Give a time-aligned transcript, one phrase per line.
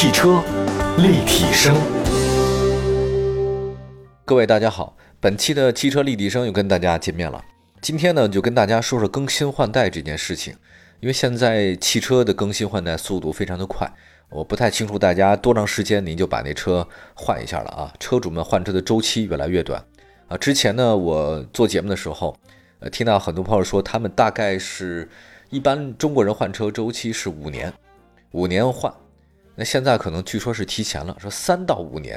[0.00, 0.40] 汽车
[0.98, 1.74] 立体声，
[4.24, 7.44] 各位大家好，本期的汽车立体声又跟大家见面了。
[7.80, 10.54] 今天呢，就跟大家说说更新换代这件事情。
[11.00, 13.92] 因为现在汽车的更新换代速度非常的快，
[14.30, 16.86] 我不太清楚大家多长时间您就把那车
[17.16, 17.92] 换一下了啊？
[17.98, 19.84] 车主们换车的周期越来越短
[20.28, 20.36] 啊。
[20.36, 22.36] 之前呢，我做节目的时候，
[22.78, 25.08] 呃，听到很多朋友说他们大概是
[25.50, 27.72] 一般中国人换车周期是五年，
[28.30, 28.94] 五年换。
[29.58, 32.16] 那现在可能据说是提前了，说三到五年。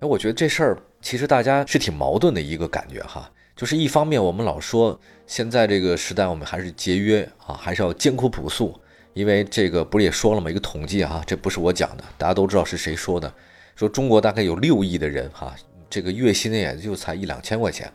[0.00, 3.30] 哎，我觉得这事儿其实大家是挺矛盾的一个感觉哈。
[3.54, 8.74] 就是一方面我们老说现在这个时代我们还是节约啊，还是要艰苦朴素。
[9.12, 10.50] 因为这个不是也说了吗？
[10.50, 13.30] 一个统计啊，这不是我讲的，大家都知道是谁说的。
[13.76, 15.54] 说中国大概有六亿的人哈，
[15.90, 17.92] 这个月薪呢也就才一两千块钱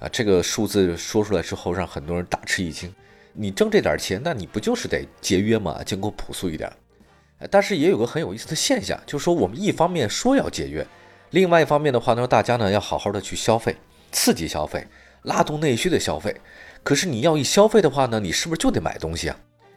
[0.00, 0.08] 啊。
[0.12, 2.92] 这个数字说出来之后，让很多人大吃一惊。
[3.32, 5.82] 你挣这点钱，那你不就是得节约吗？
[5.82, 6.70] 艰苦朴素一点。
[7.50, 10.86] 但是也有个很有意思的现象，就是说我们一方面说要节约，
[11.30, 13.76] 另外一方面的话呢，大家呢要好好的去消费，
[14.10, 14.86] 刺激消费，
[15.22, 16.34] 拉动内需的消费。
[16.82, 19.36] 可是你要一消费的话呢，你是不是就得买东西啊？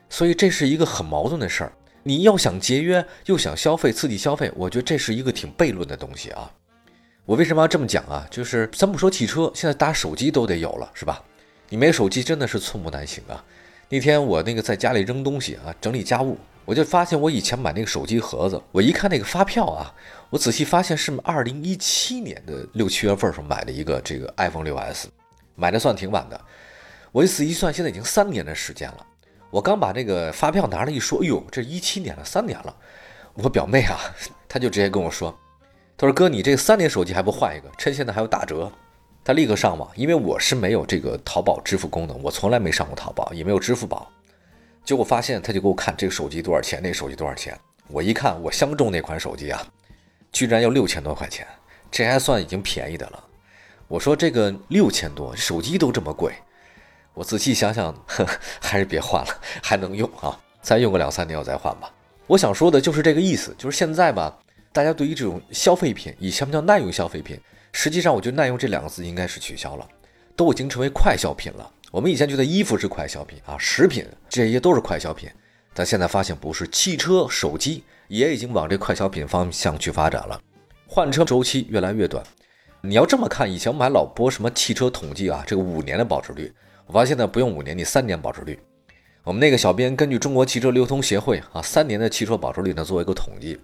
[0.10, 1.74] 所以这是一个很矛盾的事儿。
[2.04, 6.52] 你要想节约，又想消费，刺激消费，我觉得这是一个挺悖论的东西啊。
[7.26, 8.26] 我为什么要这么讲啊？
[8.32, 11.24] 就是咱不说汽车，现在大家手机都得有了，是吧？
[11.70, 13.44] 你没手机真的是寸步难行啊。
[13.92, 16.38] 那天我那个在家里扔东西啊，整理家务。
[16.64, 19.94] 我就发现，我以前买那个手机盒子，我一看那个发票啊，
[20.30, 25.10] 我仔细发现是二零一七年的六七月份时候买的一个这个 iPhone 六 S，
[25.56, 26.40] 买的算挺晚的。
[27.12, 29.06] 我一仔细算，现在已经三年的时间了。
[29.50, 32.74] 我刚把那个发票拿了一说，哎呦，这一七年了，三年了。
[33.34, 34.00] 我表妹啊，
[34.48, 35.38] 她就直接跟我说，
[35.98, 38.72] 她说哥，你这三年手机还不换一个，趁现在还有打折。
[39.24, 44.12] 他立刻上网，因为我是没有这个淘宝支付功能，我从来没上过淘宝，也没有支付宝。
[44.84, 47.58] 结果发现，他就给我看这个手机多少钱，那手机多少钱。
[47.88, 49.62] 我一看，我相中那款手机啊，
[50.32, 51.46] 居然要六千多块钱，
[51.92, 53.24] 这还算已经便宜的了。
[53.88, 56.34] 我说这个六千多，手机都这么贵，
[57.14, 58.26] 我仔细想想，呵
[58.60, 61.94] 还是别换了，还能用啊，再用个两三年我再换吧。
[62.26, 64.36] 我想说的就是这个意思，就是现在吧，
[64.72, 67.40] 大家对于这种消费品，以前不叫耐用消费品，
[67.72, 69.88] 实际上我觉得耐用这两个字应该是取消了，
[70.36, 71.72] 都已经成为快消品了。
[71.92, 75.30] 我们以前觉得衣服是快消品啊，食品这些都是快消品，
[75.74, 80.40] 但现在发现不是，汽车、手机也已经往这快消品方向去发展了，
[80.88, 82.24] 换车周期越来越短。
[82.82, 86.52] 你要这么看，以前我们还老播什么汽车统计啊，这个五年的保值率，
[86.86, 88.60] 我发现呢不用五年，你三年保值率。
[89.24, 93.60] 我们那个小编根据中国汽车流通协会啊，三年的汽车保值率呢做一个统计。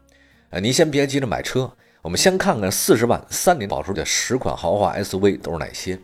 [0.51, 1.71] 呃，您先别急着买车，
[2.07, 5.99] 我们先看看四十万三年保值的十款豪华 SUV 都是哪些。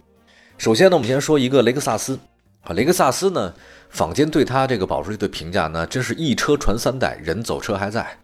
[0.57, 2.19] 首先呢，我们先说一个雷克萨斯
[2.63, 3.53] 啊，雷克萨斯呢，
[3.89, 8.17] 坊间对它这个保值率的评价呢，真是一车传三代，人走车还在。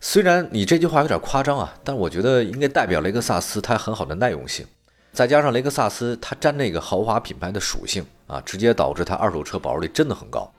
[0.00, 4.66] 虽然你这句话有点夸张啊，但我觉得应该代表雷克萨斯它很好的耐用性，
[5.12, 10.52] 再加上雷克萨斯它沾那个豪华品牌的属性啊，直接导致它二手车保值率真的很高，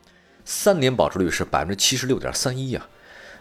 [0.46, 2.88] 三年保值率是百分之七十六点三一啊。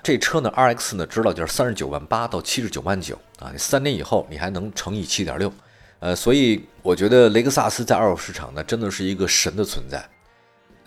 [0.02, 5.52] 这车呢，RX 呢，知道就是三十九万八到七十九万九啊，你三年以后你还能乘以七点六。
[5.98, 10.02] 呃，所以我觉得雷克萨斯在二手市场呢，真的是一个神的存在。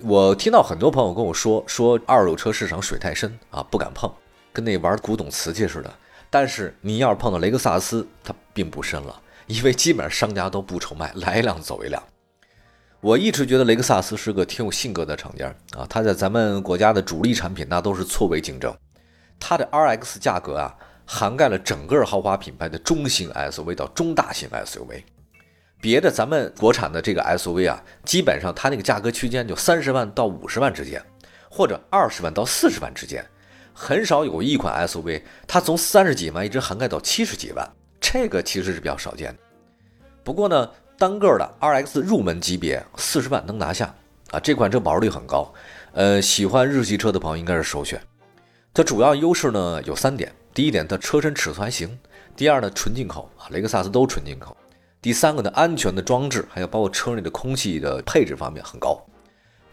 [0.02, 4.12] 我听到很多朋友跟我说，说二手车市场水太深啊，不敢碰，
[4.52, 5.94] 跟那玩古董瓷器似的。
[6.32, 12.02] 但是你要是碰到雷克萨斯，它并不深了，因为基本上商家都不愁卖，来一辆走一辆。
[13.00, 18.76] 我一直觉得雷克萨斯是个挺有性格的厂家啊，它在咱们国家的主力产品那都是错位竞争，
[19.46, 20.74] 它的 RX 价格啊。
[21.06, 25.04] 涵盖了整个豪华品牌的中型 SUV 到中大型 SUV，
[25.82, 31.04] 别的咱们国产的这个 SUV 啊，基本上它那个价格区间就三十万到五十万之间，
[31.52, 33.24] 或者二十万到四十万之间，
[33.74, 39.40] 很少有一款 SUV 它从三十几万一直涵盖到七十几万，这个其实是比较少见的。
[40.24, 43.94] 不过呢，单个的 RX 入门级别四十万能拿下
[44.32, 45.54] 啊，这款车保值率很高，
[45.92, 48.02] 呃，喜欢日系车的朋友应该是首选。
[48.76, 50.34] 它主要优势呢有三点。
[50.52, 51.88] 第一点，它车身尺寸还行；
[52.36, 54.52] 第二呢，纯进口啊，雷克萨斯都纯进口；
[55.00, 59.00] 第三个呢，安全的装置还有包括车内的空气的配置方面很高。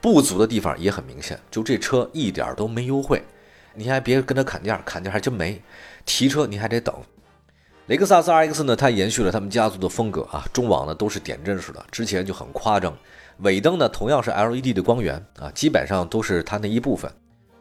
[0.02, 3.23] 不足的地方也很明显，就这车一点都没优惠，
[3.75, 5.62] 你还别跟他砍价，砍价还真没。
[6.05, 6.94] 提车你还得等。
[7.87, 12.94] 雷克萨斯 RX 呢，它延续了他们家族的风格啊，中网呢都是点阵式的，之前就很夸张。
[13.38, 17.11] 尾灯呢同样是 LED 的光源啊，基本上都是它那一部分。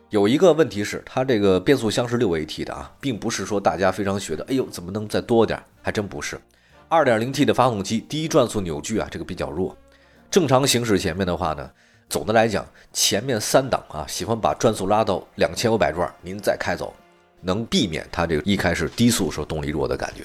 [0.09, 5.61] 有一个问题是，它这个变速箱是六 AT 的啊，并不是说大家非常觉得，哎呦，怎么能再多点？
[5.83, 6.39] 还真不是。
[6.87, 9.77] 二点零 T 的发动机，低转速扭矩啊，这个比较弱。
[10.31, 11.69] 正常行驶前面的话呢，
[12.09, 16.91] 总的来讲，前面三档啊，喜欢把转速拉到两千五百转，您再开走。
[17.41, 20.23] 能避免它这个一开始低速时候动力弱的感觉。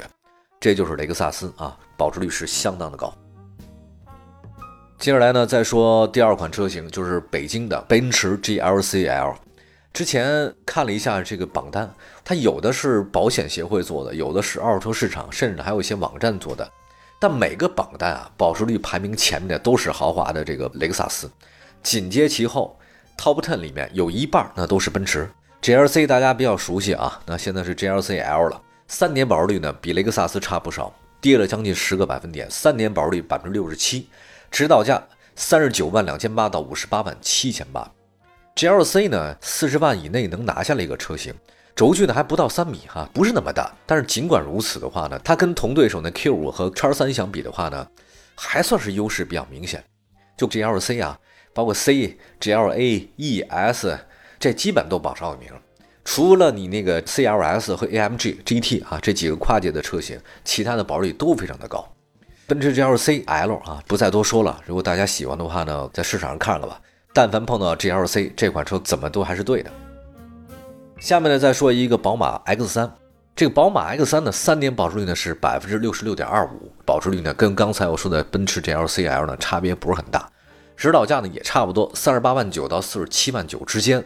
[0.59, 3.15] 这就是雷克萨斯啊，保值率是相当的高。
[4.99, 9.35] 接下来呢，再说第二款车型，就是北京的奔驰 GLC L。
[9.95, 11.89] 之前看了一下这个榜单，
[12.25, 16.69] 它有的是保险协会做的，有的是二手车市场，甚至还有一些网站做的。
[17.21, 21.31] 但每个榜单啊，保值率排名前面的都是豪华的这个雷克萨斯，
[21.81, 22.77] 紧接其后
[23.17, 25.31] ，Top Ten 里面有一半那都是奔驰。
[25.63, 34.09] GLC 大家比较熟悉啊，那现在是 GLC L 了，三年保值率呢比雷克萨斯差不少，跌了将近十个百分点，三年保值率百分之六十七。
[34.51, 35.01] 指导价
[35.37, 37.89] 三十九万两千八到五十八万七千八
[38.57, 41.35] ，GLC 呢四十万以内能拿下了一个车型，
[41.75, 43.73] 轴距呢还不到三米哈，不是那么大。
[43.87, 47.87] 但是尽管如此的话呢，它跟同对手的 Q 五和叉三相比的话呢，
[48.35, 49.83] 还算是优势比较明显。
[50.37, 51.19] 就 GLC 啊，
[51.53, 53.99] 包括 C、GLA、E、S，
[54.39, 55.49] 这基本都榜上有名。
[56.05, 61.87] 除了你那个 CLS 和 AMG GT 啊这几个跨界的车型，其他的保值率都非常的高。
[62.47, 64.61] 奔驰 GLC L 啊，不再多说了。
[64.67, 66.79] 如果大家喜欢的话呢，在市场上看了吧。
[67.15, 69.71] 但凡碰到 GLC 这款车，怎么都还是对的。
[70.99, 72.91] 下面呢，再说一个宝马 X3。
[73.37, 80.29] 这个宝马 X3 的三年保值率呢是百分之六十六点二五，保值率呢跟刚才我说的奔驰 GLC L 呢差别不是很大。
[80.77, 84.05] 指导价呢也差不多，三十八万九到四十七万九之间。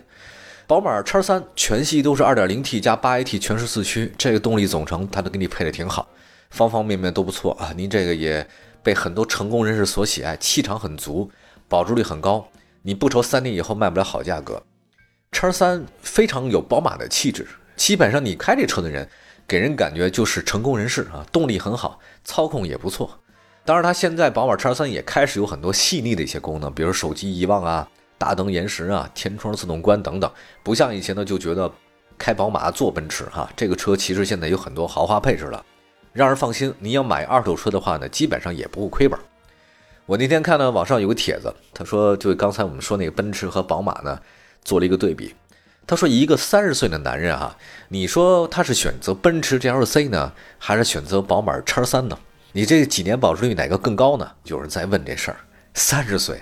[0.66, 6.06] 宝马 X3 全系都是二点零 T 加八 AT 全时四驱，这个动力总成它都给你配的挺好。
[6.50, 7.72] 方方面面都不错啊！
[7.74, 8.46] 您这个也
[8.82, 11.30] 被很多成功人士所喜爱，气场很足，
[11.68, 12.48] 保值率很高，
[12.88, 14.62] 你不愁三年以后卖不了好价格。
[15.30, 17.46] 叉三非常有宝马的气质，
[17.76, 19.06] 基本上你开这车的人，
[19.46, 23.20] 给人感觉就是成功人士啊，动力很好，操控也不错。
[23.62, 27.86] 当然，它现在宝马叉三也开始有很多细腻的一些功能，比如手机遗忘啊、
[28.16, 30.32] 大灯延时啊、天窗自动关等等，
[30.62, 31.70] 不像以前呢就觉得
[32.16, 35.62] 开宝马坐奔驰哈，这个车其实现在有很多豪华配置了。
[36.14, 39.20] 让人放心，你要买二手车的话呢，基本上也不会亏本。
[40.08, 44.18] 我那天看到网上有个帖子，他说就刚才我们说那个奔驰和宝马呢，
[44.64, 45.34] 做了一个对比。
[45.86, 47.54] 他说一个三十岁的男人啊，
[47.88, 52.18] 你说他是选择奔驰 GLC 呢，还是选择宝马叉三呢？
[52.52, 54.26] 你这几年保值率哪个更高呢？
[54.44, 55.36] 有人在问这事儿。
[55.74, 56.40] 三十岁，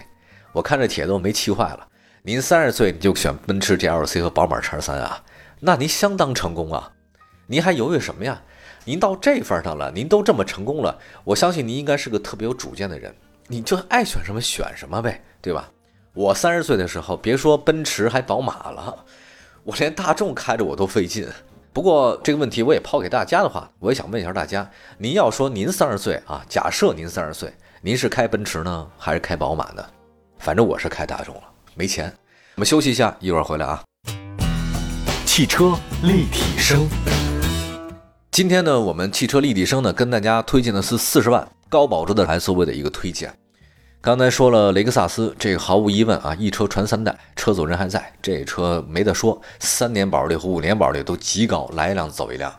[0.52, 1.88] 我看这帖子我没气坏了。
[2.22, 5.20] 您三十岁你就选奔驰 GLC 和宝马叉三啊？
[5.58, 6.92] 那您相当成功啊！
[7.48, 8.40] 您还犹豫什么呀？
[8.84, 13.12] 您到这份上了，您都这么成功了，我相信您应该是个特别有主见的人，
[13.48, 15.70] 你就爱选什么选什么呗，对吧？
[16.14, 19.04] 我三十岁的时候，别说奔驰，还宝马了，
[19.62, 21.28] 我连大众开着我都费劲。
[21.72, 27.52] 不过这个问题我也抛给大家的话，我也想问一下大家，您要说您三十岁啊，假设您三十岁，
[27.82, 29.84] 您是开奔驰呢，还是开宝马呢？
[30.38, 31.42] 反正我是开大众了，
[31.74, 32.12] 没钱。
[32.56, 33.84] 我们休息一下，一会儿回来啊。
[35.24, 36.88] 汽车立体声。
[38.32, 43.32] 今天呢，我们汽车立体声呢，跟大家推荐的是四十万高保值的 SUV 的一个推荐。
[44.00, 52.54] 刚才说了雷克萨斯，这个毫无疑问啊，一车传三代，车主人还在，这车没得说，三年保值率和五年保值率都极高，来一辆走一辆，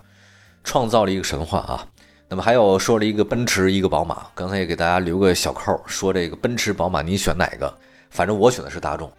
[0.63, 1.87] 创造了一个神话啊。
[2.27, 7.73] 那么还有说了一个奔驰，一个宝马，刚才也给大家留个小扣，说这个奔驰、宝马，你选哪个？
[8.09, 9.09] 反正我选的是大众。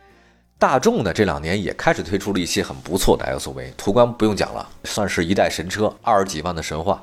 [0.59, 7.03] 大众呢，这两年也开始推出了一些很不错的 SUV，途观不用讲了，算是一代神车，二十几万的神话。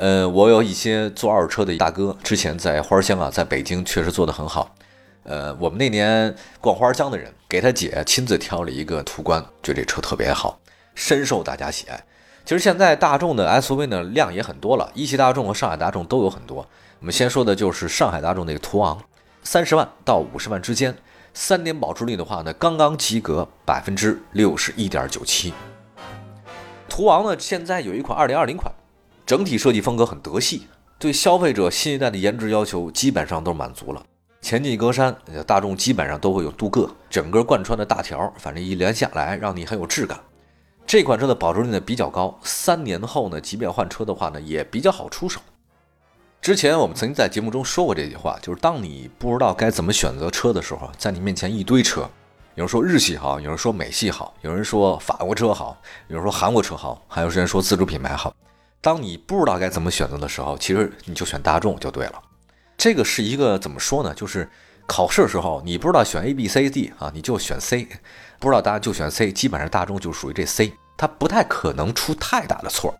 [0.00, 4.74] 呃，我有一些做二手车的大哥，之前在花乡啊，在北京确实做得很好。
[5.24, 10.58] 呃，我们那年逛花乡的人，给他姐亲自挑了一个途观，觉得这车特别好，
[10.94, 12.02] 深受大家喜爱。
[12.46, 16.66] 其实现在大众的 SUV 呢量也很多了，一汽大众和上海大众都有很多。
[17.00, 18.98] 我们先说的就是上海大众那个途昂，
[19.42, 20.96] 三十万到五十万之间。
[21.34, 25.52] 三年保值率的话呢，刚刚及格，百分之六十一点九七。
[26.88, 28.72] 途昂呢，现在有一款二零二零款，
[29.30, 30.66] 整体设计风格很德系，
[30.98, 34.02] 对消费者新一代的颜值要求基本上都满足了。
[34.40, 35.14] 前进格栅，
[35.46, 40.18] 大众基本上都会有镀铬，整个贯穿的大条，反正一连下来让你很有质感。
[40.84, 45.40] 这款车的保值率呢比较高，三年后呢，即便换车的话呢，也比较好出手。
[46.42, 52.00] 之前我们曾经在节目中说过这句话，就是当你不知道该怎么选择车的时候，在你面前一堆车，
[52.56, 58.34] 有人说日系好，有人说美系好，有人说法国车好，有人说韩国车好，还有人说自主品牌好。
[58.80, 62.22] 当你不知道该怎么选择的时候，其实你就选大众就对了。
[62.76, 64.14] 这个是一个怎么说呢？
[64.14, 64.48] 就是
[64.86, 67.86] 考试的时候你不知道选 A、B、C、D 啊，你就选 C；
[68.38, 72.94] 不知道答案就选 C，基本上大众就属于这 C，它不太可能出太大的错。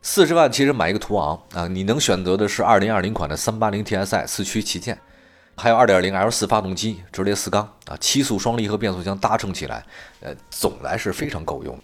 [0.00, 4.98] 四十万其实买一个途昂啊，你能选择的是二零二零款的三八零 TSI 四驱旗舰，
[5.56, 9.84] 还有二点零 L 四发动机直列四缸啊，七速双离合变速箱搭乘起来，
[10.20, 11.76] 呃，总来是非常够用。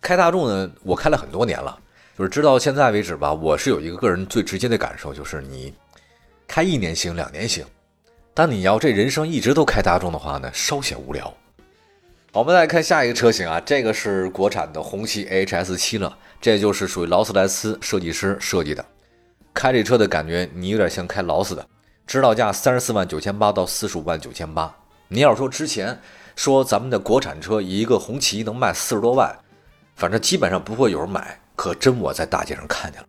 [0.00, 1.78] 开大众呢，我开了很多年了，
[2.16, 5.74] 就是直到现在为止吧，我是有一个个人最直接的感受，就是你
[6.46, 7.64] 开一年行，两年行，
[8.32, 11.34] 但你要这人生一直都开大众的话呢，稍显无聊。
[12.32, 18.84] 我们再来看下一个车型啊，这个是国产的红旗 HS 七了，这就是属于劳斯莱斯设计师设计的。
[19.52, 21.66] 开这车的感觉，你有点像开劳斯的。
[22.06, 24.72] 指导价三十四万九千八到四十五万九千八。
[25.08, 25.98] 你要说之前
[26.36, 29.36] 说咱们的国产车一个红旗能卖四十多万，
[29.96, 31.40] 反正基本上不会有人买。
[31.56, 33.06] 可真我在大街上看见了，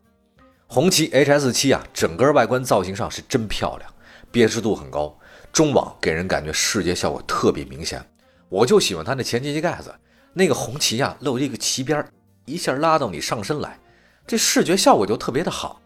[0.67, 3.91] 红旗 HS 七啊，整个外观造型上是真漂亮，
[4.31, 5.17] 辨识度很高，
[5.51, 8.03] 中网给人感觉视觉效果特别明显。
[8.49, 9.93] 我就喜欢它那前进气盖子，
[10.33, 12.05] 那个红旗呀露一个旗边，
[12.45, 13.79] 一下拉到你上身来，
[14.27, 15.81] 这视觉效果就特别的好。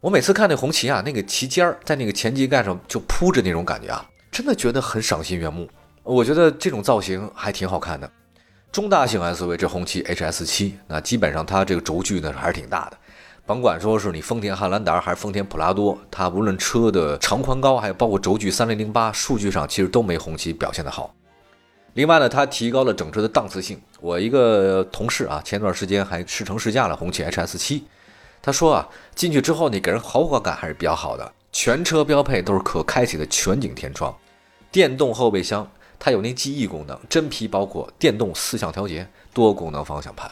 [0.00, 5.68] 我每次看那红旗啊，那个旗尖儿在那个前机盖上就铺着那种感觉啊，真的觉得很赏心悦目。
[6.02, 8.10] 我觉得这种造型还挺好看的。
[8.72, 12.96] 中大型 SUV 这红旗 HS 七，那基本上它这个轴距呢还是挺大的。
[13.44, 21.14] 甭管说是你丰田汉兰达还是丰田普拉多，它无论车的长宽高，还有包括轴距三零零八，数据上其实都没红旗表现的好。
[21.92, 23.78] 另外呢，它提高了整车的档次性。
[24.00, 27.84] 我一个同事啊，前段时间还试乘试驾了红旗 HS 七。
[28.40, 31.30] 他说啊，进去之后呢，给人豪华感还是比较好的。
[31.52, 34.16] 全车标配都是可开启的全景天窗，
[34.70, 35.70] 电动后备箱，
[36.04, 40.28] 它有那记忆功能，真皮包括，电动四项调节，多功能方向盘。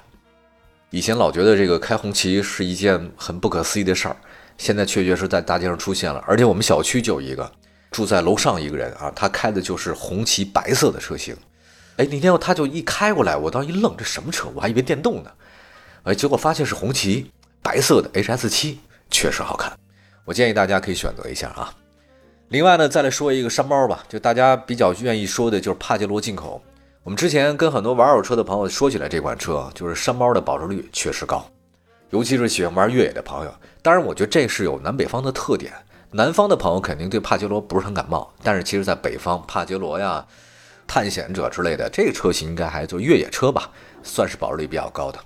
[0.90, 4.16] 以前老觉得这个开红旗是一件很不可思议的事儿，
[4.58, 7.48] 现在确确实在大街上出现了，而且我们小区就有一个
[7.92, 11.36] 住在楼上一个人啊，他开的就是红旗白色的车型。
[11.98, 14.48] 哎，那天他就一开过来，我当时一愣，这什么车？
[14.52, 15.30] 我还以为电动呢。
[16.02, 17.30] 哎，结果发现是红旗。
[17.62, 19.78] 白色的 HS 七确实好看，
[20.24, 21.72] 我建议大家可以选择一下啊。
[22.50, 26.60] 另外呢，再来说一个山猫吧，就大家比较愿意说的就是帕杰罗进口。
[27.04, 31.48] 我们之前跟很多玩二手车的朋友说起来，这款车就是山猫的保值率确实高，
[32.10, 33.54] 尤其是喜欢玩越野的朋友。
[33.82, 35.72] 当然，我觉得这是有南北方的特点，
[36.10, 40.26] 南方的朋友肯定对帕杰罗不是很感冒，但是其实在北方，帕杰罗呀、
[40.88, 43.70] 探险者之类的这个车型应该还就越野车吧，
[44.02, 45.20] 算是保值率比较高的。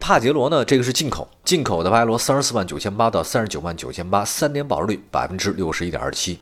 [0.00, 0.64] 帕杰罗呢？
[0.64, 6.40] 这个是进口，进口的帕杰罗三十四万九千八到三十九万九千八，三年保值率百分之六十一点二七。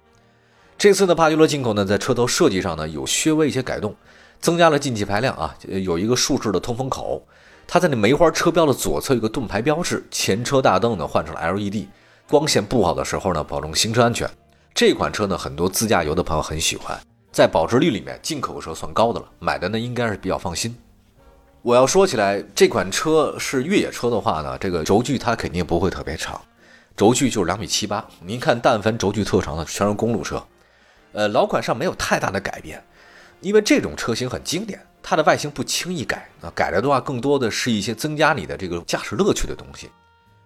[0.78, 3.94] 这次的帕杰罗进口呢，在车头设计上呢有稍微一些改动，
[4.40, 7.26] 增加了进气排量啊，有一个竖式的通风口。
[7.66, 11.86] 它在那梅花车标的左侧有个盾牌标志，前车大灯呢换成了 LED，
[12.28, 14.30] 光线不好的时候呢保证行车安全。
[14.75, 16.96] 这款车呢，很多自驾游的朋友很喜欢，
[17.32, 20.76] 在保值率里面进口车算高的了，买的呢应该是比较放心。
[21.66, 26.40] 我要说起来，这款车是越野车的话呢，这个轴距它肯定不会特别长，
[26.96, 28.06] 轴距就是两米七八。
[28.20, 30.40] 您看，但凡轴距特长的全是公路车。
[31.11, 32.80] 呃，老款上没有太大的改变，
[33.40, 39.90] 因为这种车型很经典，它的外形不轻易改啊，改了的话更多的是一些增加你的这个驾驶乐趣的东西。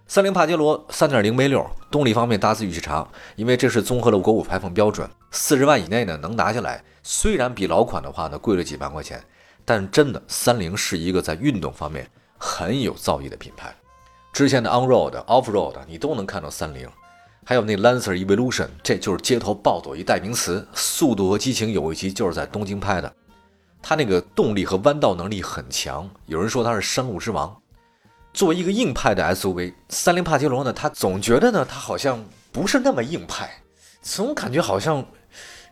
[0.07, 6.83] 三菱帕杰罗三点零 V 六，动力方面大致预期长，因为这是综合了国五排放标准，四十万以内呢能拿下来。
[7.03, 9.23] 虽然比老款的话呢贵了几万块钱。
[9.71, 12.05] 但真的，三菱是一个在运动方面
[12.37, 13.73] 很有造诣的品牌。
[14.33, 16.89] 之前的 On Road、Off Road 你都能看到三菱，
[17.45, 20.67] 还有那 Lancer Evolution，这就是街头暴走一代名词。
[20.75, 23.15] 速度和激情有一集就是在东京拍的，
[23.81, 27.57] 它那个动力和弯道能力很强，有人说它是山路之王。
[28.35, 33.49] 作为一个硬派的 SUV，三菱帕杰罗呢，它总觉得呢，它好像不是那么硬派，
[34.03, 35.07] 总感觉好像。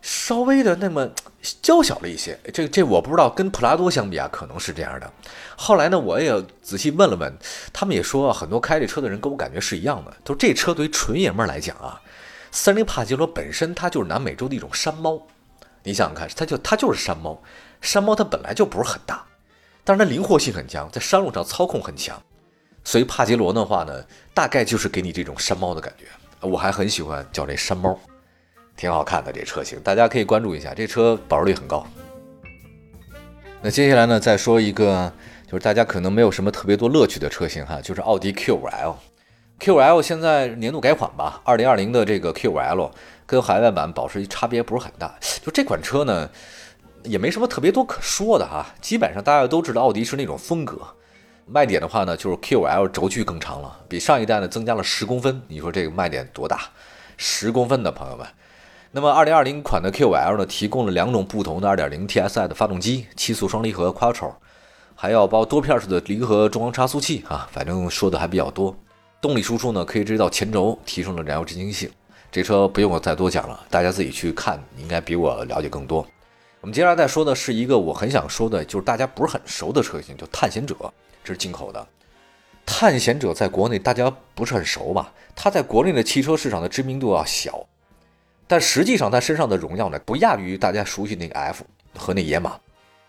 [0.00, 1.08] 稍微的那么
[1.62, 5.10] 娇小了一些，这这我不知道，跟普拉多相比啊，可能是这样的。
[5.56, 7.32] 后来呢，我也仔细问了问，
[7.72, 12.00] 他们也说很多开这车的人跟我感觉是一样的，都这车对于纯爷们儿来讲啊，
[12.50, 15.20] 三菱帕杰罗本身它就是南美洲的一种山猫。
[15.84, 17.40] 你想想看，它就它就是山猫，
[17.80, 19.24] 山猫它本来就不是很大，
[19.84, 22.20] 但是它灵活性很强，在山路上操控很强，
[22.84, 26.06] 所以帕杰罗的话呢，大概就是给你这种山猫的感觉。
[26.46, 27.98] 我还很喜欢叫这山猫。
[28.78, 30.72] 挺好看的这车型，大家可以关注一下。
[30.72, 31.84] 这车保值率很高。
[33.60, 35.12] 那接下来呢，再说一个，
[35.44, 38.94] 就是大家可能没有什么特别多乐趣的车型哈，就是奥迪 Q5L。
[39.58, 42.92] Q5L 现在年度改款吧，二零二零的这个 Q5L
[43.26, 45.12] 跟海外版保值差别不是很大。
[45.42, 46.30] 就这款车呢，
[47.02, 48.64] 也没什么特别多可说的哈。
[48.80, 50.78] 基本上大家都知道奥迪是那种风格。
[51.46, 55.42] 卖点的话呢，就是 Q5L 轴距更长了，比上一代呢增加了十公分。
[55.48, 56.60] 你说这个卖点多大？
[57.16, 58.24] 十公分的朋友们。
[58.90, 64.32] 那么，二零二零款的 Q5L 呢，提供了两种不同的二点零 TSI 的发动机，七速双离合 Quattro，
[64.94, 68.74] 还要包多片式的离合中央差速器啊，反正说的还比较多。
[69.20, 71.90] 动力输出呢，可以直接到前轴，提升了燃油经济性。
[72.32, 76.06] 这车不用我再多讲了，大家自己去看，应该比我了解更多。
[76.62, 80.74] 我们接下来再说的是一个我很想说的，就是大家不是很熟的车型，就探险者，
[81.22, 81.86] 这是进口的。
[82.64, 85.12] 探险者在国内大家不是很熟吧？
[85.36, 87.66] 它在国内的汽车市场的知名度要小，
[88.48, 91.64] 但实际上它身上的荣耀呢，不亚于大家熟悉那个 F
[91.94, 92.58] 和那野马。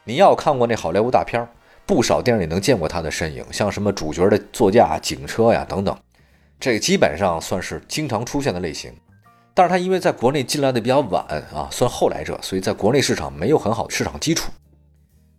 [0.03, 1.47] 你要看过那好莱坞大片儿，
[1.85, 5.97] 不少电影里能见过它的身影，像什么主角的座驾、警车呀等等，
[6.59, 8.93] 这基本上算是经常出现的类型。
[9.53, 14.51] 但是它因为在国内进来的比较晚啊，算后来者，所以在国内市场没有很好的市场基础。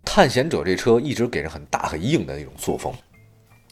[0.04, 2.92] 探险者这车一直给人很大很硬的那种作风，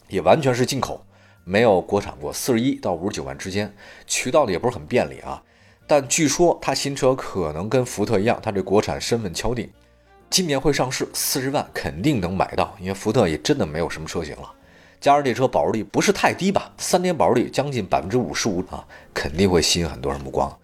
[0.07, 1.03] 也完全是进口，
[1.43, 3.73] 没有国产过，四十一到五十九万之间，
[4.05, 5.41] 渠道的也不是很便利啊。
[5.89, 9.67] 但据说它新车可能跟福特一样，它这国产身份敲定，
[10.29, 14.53] 今年会上市，四十万肯定能买到，因为福特也真的没有什么车型了。
[15.01, 20.55] 加上这车保值率不是太低吧，三年保值率将近百分之五十五啊，肯定会吸引很多人目光。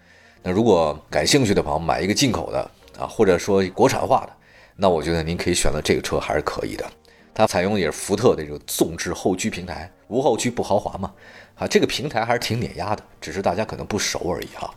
[0.43, 2.59] 那如果感兴趣的朋友买一个进口的
[2.99, 4.33] 啊，或者说国产化的，
[4.75, 6.85] 那我觉得您可以选择这个车还是可以的。
[7.33, 11.11] 它采用也是福特的这个纵置后驱平台，无后驱不豪华嘛，
[11.55, 14.71] 啊，这个平台还是挺碾压的，只是大家可能不熟而已哈。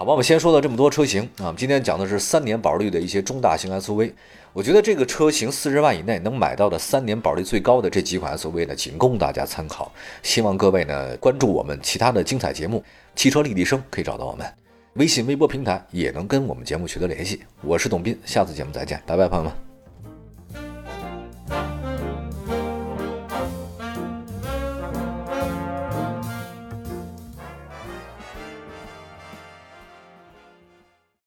[0.00, 4.10] 好吧，我们先说到这么多车型啊，我们今天讲的是三年保率的一些中大型 SUV。
[4.54, 9.92] 我觉得这个车型四十万以内能买到的三年保率最高的这几款 SUV 呢，仅供大家参考。
[10.22, 12.82] 希望各位呢关注我们其他的精彩节目，
[13.14, 14.50] 汽车立体声可以找到我们，
[14.94, 17.42] 微信、微博平台也能跟我们节目取得联系。
[17.60, 19.69] 我是董斌，下次节目再见，拜拜，朋友们。